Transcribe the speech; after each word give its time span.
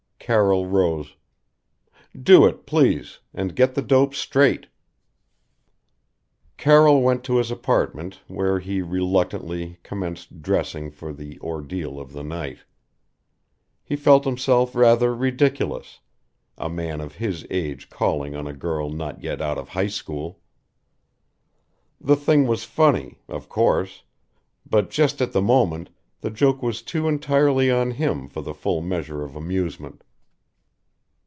Carroll 0.23 0.65
rose. 0.67 1.15
"Do 2.17 2.45
it 2.45 2.65
please. 2.65 3.19
And 3.33 3.53
get 3.55 3.75
the 3.75 3.81
dope 3.81 4.13
straight." 4.15 4.67
Carroll 6.55 7.01
went 7.01 7.25
to 7.25 7.35
his 7.35 7.51
apartment 7.51 8.21
where 8.27 8.59
he 8.59 8.81
reluctantly 8.81 9.79
commenced 9.83 10.41
dressing 10.41 10.89
for 10.89 11.11
the 11.11 11.37
ordeal 11.41 11.99
of 11.99 12.13
the 12.13 12.23
night. 12.23 12.59
He 13.83 13.97
felt 13.97 14.23
himself 14.23 14.73
rather 14.73 15.13
ridiculous 15.13 15.99
a 16.57 16.69
man 16.69 17.01
of 17.01 17.15
his 17.15 17.45
age 17.49 17.89
calling 17.89 18.33
on 18.33 18.47
a 18.47 18.53
girl 18.53 18.89
not 18.89 19.21
yet 19.21 19.41
out 19.41 19.57
of 19.57 19.69
high 19.69 19.87
school. 19.87 20.39
The 21.99 22.15
thing 22.15 22.47
was 22.47 22.63
funny 22.63 23.17
of 23.27 23.49
course 23.49 24.03
but 24.69 24.91
just 24.91 25.19
at 25.21 25.33
the 25.33 25.41
moment 25.41 25.89
the 26.21 26.31
joke 26.31 26.61
was 26.63 26.81
too 26.81 27.09
entirely 27.09 27.69
on 27.69 27.91
him 27.91 28.29
for 28.29 28.41
the 28.41 28.53
full 28.53 28.81
measure 28.81 29.23
of 29.23 29.35
amusement. 29.35 30.03